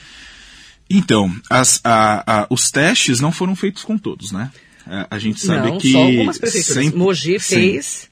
[0.89, 4.51] Então, as, a, a, os testes não foram feitos com todos, né?
[4.87, 5.91] A, a gente sabe não, que.
[5.91, 6.83] Só algumas prefeituras.
[6.83, 8.09] sempre- Mogi fez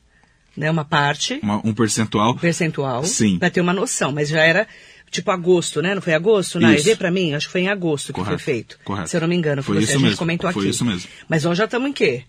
[0.56, 2.32] né, uma parte, uma- um percentual.
[2.34, 3.40] um percentual, Sim.
[3.40, 4.68] para ter uma noção, mas já era
[5.10, 5.96] tipo agosto, né?
[5.96, 6.60] Não foi agosto?
[6.60, 6.74] Na.
[6.74, 8.78] EV para mim, acho que foi em agosto que Correto, foi feito.
[8.84, 9.10] correto.
[9.10, 10.70] Se eu não me engano, Foi você, isso a gente mesmo, comentou foi aqui.
[10.70, 11.10] isso mesmo.
[11.28, 12.24] Mas hoje já estamos em quê?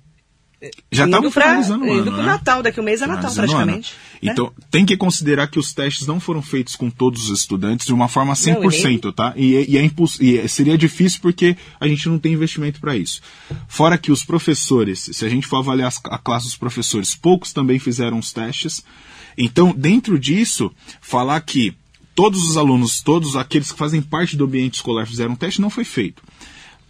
[0.91, 2.27] Já estava pra- finalizando o ano, Indo pro né?
[2.27, 3.93] Natal, daqui um mês é Natal o praticamente.
[4.23, 4.31] né?
[4.33, 7.93] Então, tem que considerar que os testes não foram feitos com todos os estudantes de
[7.95, 9.33] uma forma 100%, tá?
[9.37, 12.97] E, e é imposs- e é- seria difícil porque a gente não tem investimento para
[12.97, 13.21] isso.
[13.69, 17.53] Fora que os professores, se a gente for avaliar as- a classe dos professores, poucos
[17.53, 18.83] também fizeram os testes.
[19.37, 21.73] Então, dentro disso, falar que
[22.17, 25.71] todos os alunos, todos aqueles que fazem parte do ambiente escolar fizeram um teste, não
[25.71, 26.21] foi feito.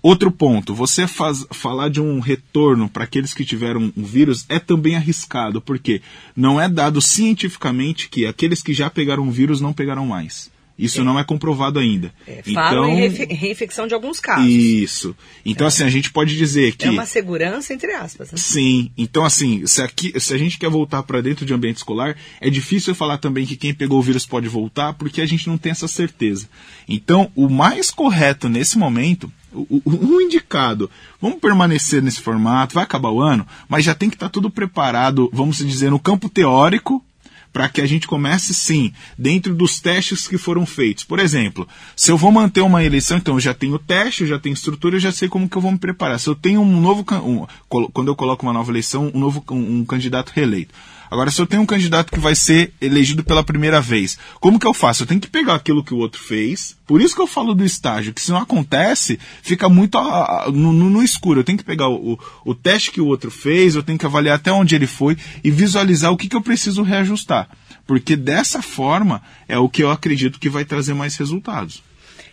[0.00, 4.58] Outro ponto, você faz- falar de um retorno para aqueles que tiveram o vírus é
[4.58, 6.00] também arriscado, porque
[6.36, 10.50] não é dado cientificamente que aqueles que já pegaram o vírus não pegaram mais.
[10.78, 12.12] Isso não é comprovado ainda.
[12.26, 14.46] É, falam em reinfecção de alguns casos.
[14.48, 15.16] Isso.
[15.44, 16.86] Então, assim, a gente pode dizer que.
[16.86, 18.30] É uma segurança, entre aspas.
[18.30, 18.38] Né?
[18.38, 22.16] Sim, então assim, se, aqui, se a gente quer voltar para dentro de ambiente escolar,
[22.40, 25.48] é difícil eu falar também que quem pegou o vírus pode voltar, porque a gente
[25.48, 26.48] não tem essa certeza.
[26.88, 32.84] Então, o mais correto nesse momento, o, o- o indicado, vamos permanecer nesse formato, vai
[32.84, 37.04] acabar o ano, mas já tem que estar tudo preparado, vamos dizer, no campo teórico,
[37.58, 41.02] para que a gente comece sim, dentro dos testes que foram feitos.
[41.02, 41.66] Por exemplo,
[41.96, 44.94] se eu vou manter uma eleição, então eu já tenho teste, eu já tenho estrutura,
[44.94, 46.20] eu já sei como que eu vou me preparar.
[46.20, 47.46] Se eu tenho um novo, um-
[47.92, 50.72] quando eu coloco uma nova eleição, um novo um, um candidato reeleito.
[51.10, 54.66] Agora, se eu tenho um candidato que vai ser elegido pela primeira vez, como que
[54.66, 55.02] eu faço?
[55.02, 56.76] Eu tenho que pegar aquilo que o outro fez.
[56.86, 60.50] Por isso que eu falo do estágio, que se não acontece, fica muito ah, ah,
[60.50, 61.40] no, no- no escuro.
[61.40, 64.06] Eu tenho que pegar o, o- o teste que o outro fez, eu tenho que
[64.06, 67.48] avaliar até onde ele foi e visualizar o que, que eu preciso reajustar.
[67.86, 71.82] Porque dessa forma é o que eu acredito que vai trazer mais resultados.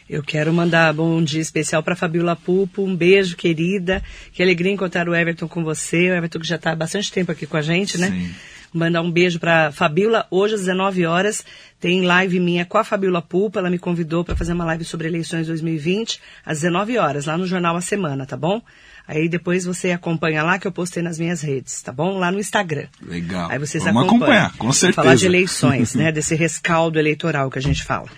[0.08, 2.84] Eu quero mandar bom dia especial para Fabiola Pupo.
[2.84, 4.04] Um beijo, querida.
[4.32, 6.12] Que alegria encontrar o Everton com você.
[6.12, 8.10] O Everton que já está há bastante tempo aqui com a gente, né?
[8.12, 8.30] Sim.
[8.76, 10.28] Mandar um beijo para Fabiola.
[10.30, 11.46] Hoje às 19 horas
[11.80, 13.60] tem live minha com a Fabiola Pupa.
[13.60, 17.48] Ela me convidou para fazer uma live sobre eleições 2020 às 19 horas, lá no
[17.48, 18.62] Jornal A Semana, tá bom?
[19.08, 22.18] Aí depois você acompanha lá que eu postei nas minhas redes, tá bom?
[22.18, 22.88] Lá no Instagram.
[23.02, 23.50] Legal.
[23.50, 24.46] Aí vocês Vamos acompanham.
[24.46, 25.02] acompanhar, com certeza.
[25.02, 26.12] Falar de eleições, né?
[26.14, 28.10] Desse rescaldo eleitoral que a gente fala.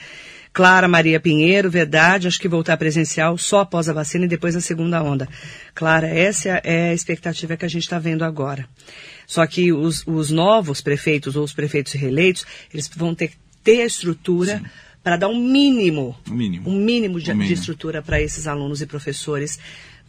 [0.57, 4.59] Clara Maria Pinheiro, verdade, acho que voltar presencial só após a vacina e depois a
[4.59, 5.29] segunda onda.
[5.75, 8.67] Clara, essa é a expectativa que a gente está vendo agora.
[9.27, 12.43] Só que os, os novos prefeitos ou os prefeitos reeleitos,
[12.73, 14.63] eles vão ter que ter a estrutura
[15.03, 16.69] para dar um mínimo, Um mínimo.
[16.71, 17.47] um mínimo de, Um mínimo.
[17.53, 19.59] de estrutura para esses alunos e professores.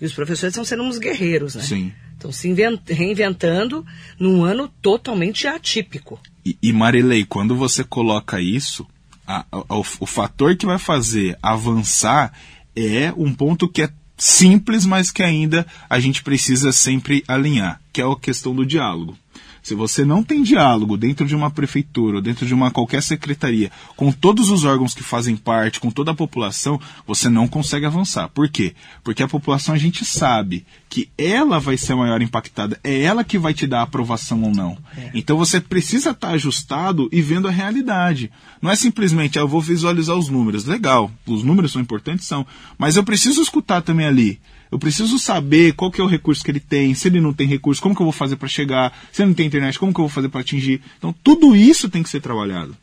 [0.01, 1.63] E os professores estão sendo uns guerreiros, né?
[1.63, 1.93] Sim.
[2.15, 3.85] Estão se inven- reinventando
[4.19, 6.19] num ano totalmente atípico.
[6.43, 8.87] E, e Marilei, quando você coloca isso,
[9.29, 12.33] a- a- o, o fator que vai fazer avançar
[12.75, 18.01] é um ponto que é simples, mas que ainda a gente precisa sempre alinhar, que
[18.01, 19.17] é a questão do diálogo.
[19.63, 23.71] Se você não tem diálogo dentro de uma prefeitura ou dentro de uma qualquer secretaria,
[23.97, 28.29] com todos os órgãos que fazem parte, com toda a população, você não consegue avançar.
[28.29, 28.75] Por quê?
[29.03, 33.23] Porque a população a gente sabe que ela vai ser a maior impactada, é ela
[33.23, 34.79] que vai te dar a aprovação ou não.
[35.15, 38.31] Então você precisa estar ajustado e vendo a realidade.
[38.61, 40.65] Não é simplesmente, ah, eu vou visualizar os números.
[40.65, 42.47] Legal, os números são importantes, são.
[42.77, 44.41] Mas eu preciso escutar também ali.
[44.71, 47.47] Eu preciso saber qual que é o recurso que ele tem, se ele não tem
[47.47, 50.01] recurso, como que eu vou fazer para chegar, se ele não tem internet, como que
[50.01, 50.81] eu vou fazer para atingir.
[50.99, 52.77] Então, tudo isso tem que ser trabalhado.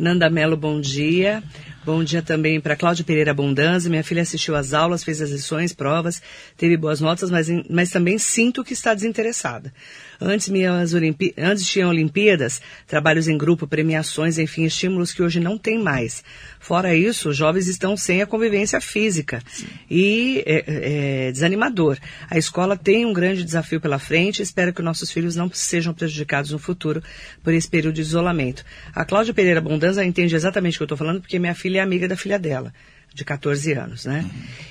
[0.00, 1.42] Nanda Mello, bom dia.
[1.84, 3.90] Bom dia também para Cláudia Pereira Abundância.
[3.90, 6.22] Minha filha assistiu às aulas, fez as lições, provas,
[6.56, 9.72] teve boas notas, mas, mas também sinto que está desinteressada.
[10.20, 15.56] Antes, minhas Olimpí antes tinham Olimpíadas, trabalhos em grupo, premiações, enfim, estímulos que hoje não
[15.56, 16.22] tem mais.
[16.58, 19.42] Fora isso, os jovens estão sem a convivência física
[19.90, 21.96] e é, é desanimador.
[22.28, 24.42] A escola tem um grande desafio pela frente.
[24.42, 27.02] Espero que nossos filhos não sejam prejudicados no futuro
[27.42, 28.64] por esse período de isolamento.
[28.94, 31.82] A Cláudia Pereira Bondanza entende exatamente o que eu estou falando, porque minha filha é
[31.82, 32.72] amiga da filha dela,
[33.14, 34.24] de 14 anos, né?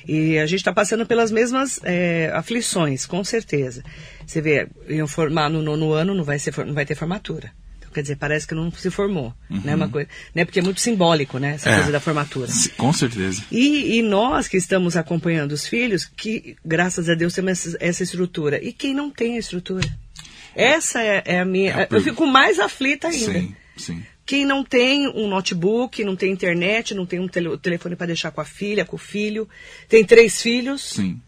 [0.08, 3.84] E a gente está passando pelas mesmas é, aflições, com certeza.
[4.26, 7.52] Você vê, iam formar no nono ano, não vai, ser, não vai ter formatura.
[7.80, 9.76] Então, quer dizer, parece que não se formou, né?
[9.76, 10.46] Uma coisa, né?
[10.46, 11.56] Porque é muito simbólico, né?
[11.56, 11.76] Essa É.
[11.76, 12.52] coisa da formatura.
[12.78, 13.44] Com certeza.
[13.52, 18.04] E, e nós que estamos acompanhando os filhos, que graças a Deus temos essa, essa
[18.04, 18.64] estrutura.
[18.64, 19.88] E quem não tem a estrutura?
[20.56, 21.72] Essa é, é a minha.
[21.74, 23.34] É a eu fico mais aflita ainda.
[23.34, 24.04] Sim, sim.
[24.30, 28.30] Quem não tem um notebook, não tem internet, não tem um tele- telefone para deixar
[28.30, 29.50] com a filha, com o filho,
[29.88, 30.84] tem três filhos.
[30.84, 31.20] Sim.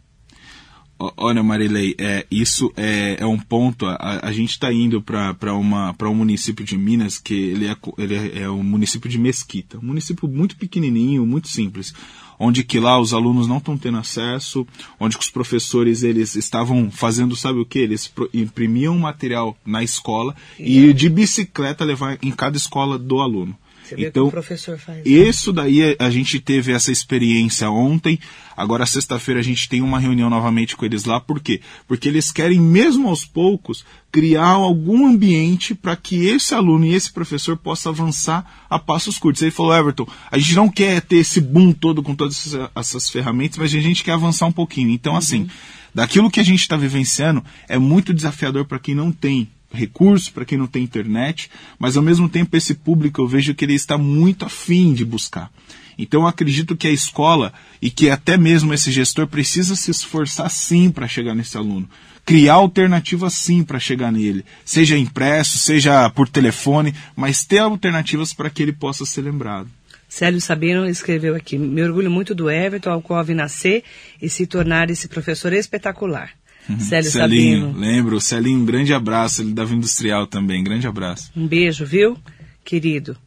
[1.17, 3.87] Olha, Marilei, é, isso é, é um ponto.
[3.87, 8.43] A, a gente está indo para um município de Minas que ele é, ele é,
[8.43, 11.95] é um município de Mesquita, um município muito pequenininho, muito simples,
[12.41, 14.65] onde que lá os alunos não estão tendo acesso,
[14.99, 17.77] onde que os professores eles estavam fazendo, sabe o que?
[17.77, 23.55] Eles imprimiam material na escola e de bicicleta levar em cada escola do aluno.
[23.95, 25.05] Você então, o professor faz.
[25.05, 28.19] Isso daí a gente teve essa experiência ontem.
[28.55, 31.19] Agora, sexta-feira, a gente tem uma reunião novamente com eles lá.
[31.19, 31.61] Por quê?
[31.87, 37.11] Porque eles querem, mesmo aos poucos, criar algum ambiente para que esse aluno e esse
[37.11, 39.41] professor possa avançar a passos curtos.
[39.41, 43.57] Ele falou, Everton, a gente não quer ter esse boom todo com todas essas ferramentas,
[43.57, 44.89] mas a gente quer avançar um pouquinho.
[44.91, 45.49] Então, assim, uhum.
[45.95, 50.45] daquilo que a gente está vivenciando, é muito desafiador para quem não tem recursos, para
[50.45, 53.97] quem não tem internet, mas ao mesmo tempo esse público eu vejo que ele está
[53.97, 55.51] muito afim de buscar.
[55.97, 60.49] Então eu acredito que a escola e que até mesmo esse gestor precisa se esforçar
[60.49, 61.89] sim para chegar nesse aluno.
[62.25, 68.49] Criar alternativas sim para chegar nele, seja impresso, seja por telefone, mas ter alternativas para
[68.49, 69.69] que ele possa ser lembrado.
[70.07, 73.83] Célio Sabino escreveu aqui: Me orgulho muito do Everton, ao qual nascer
[74.21, 76.31] e se tornar esse professor espetacular.
[76.69, 76.79] Uhum.
[76.79, 77.79] Célio Celinho, Sabino.
[77.79, 78.21] lembro.
[78.21, 79.41] Celinho, um grande abraço.
[79.41, 80.63] Ele dava industrial também.
[80.63, 81.31] Grande abraço.
[81.35, 82.17] Um beijo, viu,
[82.63, 83.17] querido?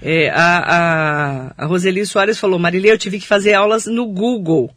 [0.00, 0.58] É, a,
[1.56, 4.74] a, a Roseli Soares falou, Marília, eu tive que fazer aulas no Google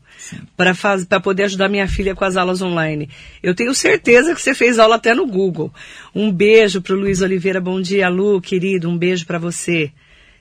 [0.56, 3.10] para poder ajudar minha filha com as aulas online.
[3.42, 5.74] Eu tenho certeza que você fez aula até no Google.
[6.14, 7.62] Um beijo para o Luiz Oliveira.
[7.62, 8.90] Bom dia, Lu, querido.
[8.90, 9.92] Um beijo para você.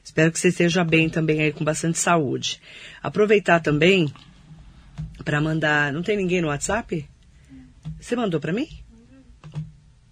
[0.03, 2.61] Espero que você esteja bem também aí, com bastante saúde.
[3.03, 4.13] Aproveitar também
[5.25, 5.93] para mandar.
[5.93, 7.07] Não tem ninguém no WhatsApp?
[8.05, 8.69] Você mandou para mim?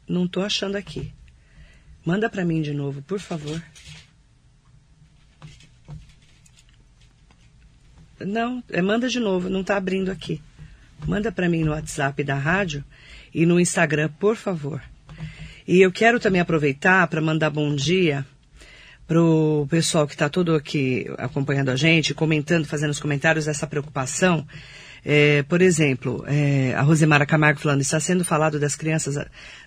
[0.09, 1.13] Não tô achando aqui.
[2.03, 3.63] Manda para mim de novo, por favor.
[8.19, 10.41] Não, é, manda de novo, não tá abrindo aqui.
[11.07, 12.83] Manda para mim no WhatsApp da rádio
[13.35, 14.83] e no Instagram, por favor.
[15.69, 18.25] E eu quero também aproveitar para mandar bom dia
[19.07, 24.47] pro pessoal que está todo aqui acompanhando a gente, comentando, fazendo os comentários dessa preocupação
[25.05, 29.17] é, por exemplo, é, a Rosemara Camargo falando, está sendo falado das crianças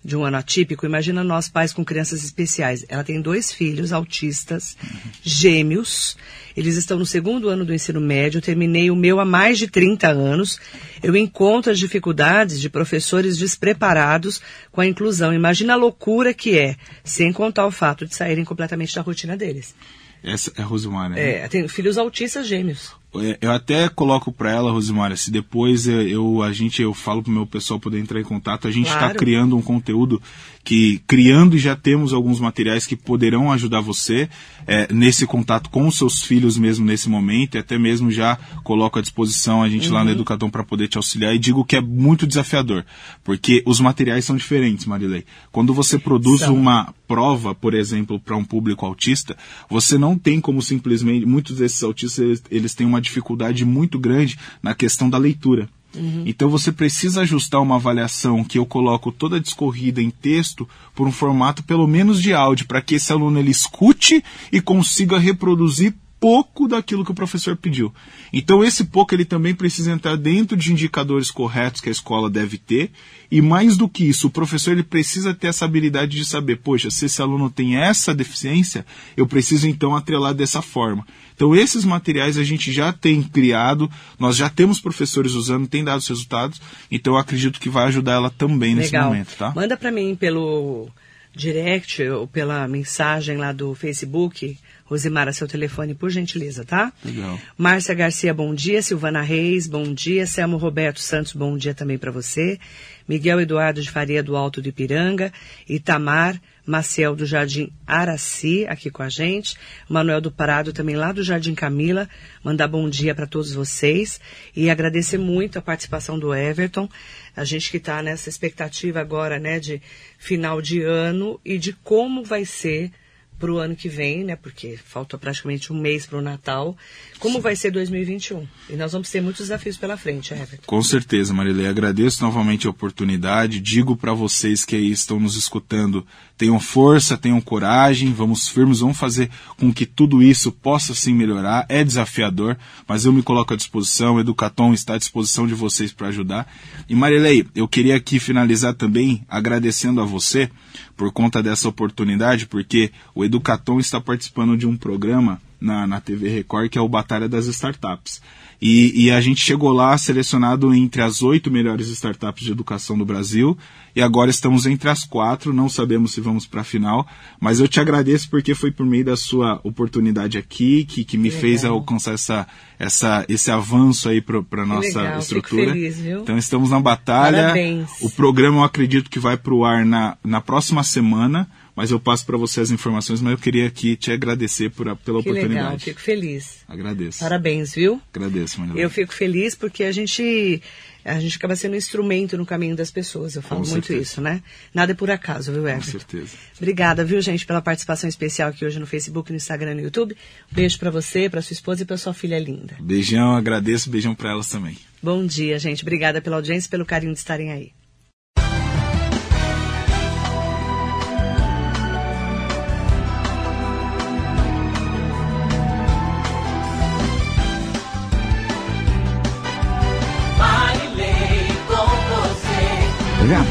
[0.04, 2.86] de um ano atípico, imagina nós pais com crianças especiais.
[2.88, 4.78] Ela tem dois filhos autistas,
[5.22, 6.16] gêmeos,
[6.56, 10.08] eles estão no segundo ano do ensino médio, terminei o meu há mais de 30
[10.08, 10.58] anos.
[11.04, 15.34] Eu encontro as dificuldades de professores despreparados com a inclusão.
[15.34, 19.76] Imagina a loucura que é, sem contar o fato de saírem completamente da rotina deles.
[20.24, 21.44] Essa é a Rosemara, né?
[21.44, 22.96] É, tem filhos autistas gêmeos.
[23.22, 27.32] É, eu até coloco para ela, Rosimara, se depois eu, a gente, eu falo pro
[27.32, 29.18] meu pessoal poder entrar em contato, a gente está claro.
[29.18, 30.22] criando um conteúdo
[30.64, 34.28] que, criando e já temos alguns materiais que poderão ajudar você
[34.66, 38.98] é, nesse contato com os seus filhos mesmo nesse momento, e até mesmo já coloco
[38.98, 39.94] à disposição a gente uhum.
[39.94, 42.84] lá no Educadão para poder te auxiliar e digo que é muito desafiador,
[43.24, 45.24] porque os materiais são diferentes, Marilei.
[45.52, 46.56] Quando você produz são.
[46.56, 49.38] uma prova, por exemplo, para um público autista,
[49.70, 54.38] você não tem como simplesmente, muitos desses autistas, eles, eles têm uma dificuldade muito grande
[54.62, 55.70] na questão da leitura.
[55.96, 56.24] Uhum.
[56.26, 61.12] Então você precisa ajustar uma avaliação que eu coloco toda discorrida em texto por um
[61.12, 66.68] formato pelo menos de áudio, para que esse aluno ele escute e consiga reproduzir pouco
[66.68, 67.94] daquilo que o professor pediu.
[68.32, 72.58] Então esse pouco ele também precisa entrar dentro de indicadores corretos que a escola deve
[72.58, 72.92] ter
[73.32, 76.90] e mais do que isso, o professor ele precisa ter essa habilidade de saber, poxa,
[76.90, 78.86] se esse aluno tem essa deficiência,
[79.18, 81.06] eu preciso então atrelar dessa forma.
[81.36, 86.00] Então esses materiais a gente já tem criado, nós já temos professores usando, tem dado
[86.00, 88.82] os resultados, então eu acredito que vai ajudar ela também Legal.
[88.82, 89.52] nesse momento, tá?
[89.56, 90.90] Manda para mim pelo
[91.36, 96.94] direct ou pela mensagem lá do Facebook Rosimara, seu telefone, por gentileza, tá?
[97.04, 97.40] Legal.
[97.58, 98.84] Márcia Garcia, bom dia.
[98.84, 100.28] Silvana Reis, bom dia.
[100.28, 102.60] Selmo Roberto Santos, bom dia também para você.
[103.08, 105.34] Miguel Eduardo de Faria, do Alto do Ipiranga.
[105.68, 109.56] Itamar Maciel, do Jardim Araci, aqui com a gente.
[109.88, 112.10] Manuel do Parado, também lá do Jardim Camila.
[112.44, 114.20] Mandar bom dia para todos vocês.
[114.56, 116.90] E agradecer muito a participação do Everton.
[117.36, 119.82] A gente que está nessa expectativa agora, né, de
[120.18, 122.92] final de ano e de como vai ser
[123.38, 124.36] para o ano que vem, né?
[124.36, 126.76] Porque falta praticamente um mês para o Natal.
[127.20, 127.42] Como Sim.
[127.42, 128.48] vai ser 2021?
[128.70, 130.64] E nós vamos ter muitos desafios pela frente, Everton.
[130.66, 131.68] Com certeza, Marilei.
[131.68, 133.60] Agradeço novamente a oportunidade.
[133.60, 136.06] Digo para vocês que aí estão nos escutando,
[136.38, 141.66] tenham força, tenham coragem, vamos firmes, vamos fazer com que tudo isso possa sim melhorar.
[141.68, 142.58] É desafiador,
[142.88, 144.16] mas eu me coloco à disposição.
[144.16, 146.48] O Educatom está à disposição de vocês para ajudar.
[146.88, 150.50] E Marilei, eu queria aqui finalizar também agradecendo a você
[150.96, 156.30] por conta dessa oportunidade, porque o Educatom está participando de um programa na, na TV
[156.30, 158.22] Record, que é o Batalha das Startups.
[158.62, 163.06] E, e, a gente chegou lá selecionado entre as oito melhores startups de educação do
[163.06, 163.58] Brasil
[163.94, 165.54] e agora estamos entre as quatro.
[165.54, 167.06] Não sabemos se vamos para a final,
[167.40, 171.30] mas eu te agradeço porque foi por meio da sua oportunidade aqui que, que me
[171.30, 172.48] que fez alcançar essa,
[172.80, 175.20] essa, esse avanço aí para a nossa legal.
[175.20, 175.74] estrutura.
[175.74, 177.42] Feliz, então estamos na batalha.
[177.42, 177.90] Parabéns.
[178.02, 182.00] O programa eu acredito que vai para o ar na, na próxima semana mas eu
[182.00, 185.54] passo para você as informações, mas eu queria aqui te agradecer por, pela que oportunidade.
[185.54, 186.64] Legal, fico feliz.
[186.68, 187.20] Agradeço.
[187.20, 188.02] Parabéns, viu?
[188.14, 188.82] Agradeço, Maria.
[188.82, 190.62] Eu fico feliz porque a gente
[191.04, 193.36] a gente acaba sendo um instrumento no caminho das pessoas.
[193.36, 194.02] Eu falo Com muito certeza.
[194.02, 194.42] isso, né?
[194.74, 195.86] Nada é por acaso, viu, Everton?
[195.86, 196.36] Com certeza.
[196.58, 200.18] Obrigada, viu, gente, pela participação especial aqui hoje no Facebook, no Instagram e no YouTube.
[200.52, 202.76] Beijo para você, para sua esposa e para sua filha linda.
[202.80, 204.78] Beijão, agradeço, beijão para elas também.
[205.04, 205.84] Bom dia, gente.
[205.84, 207.72] Obrigada pela audiência e pelo carinho de estarem aí.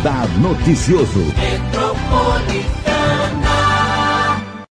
[0.05, 1.84] Radar Noticioso.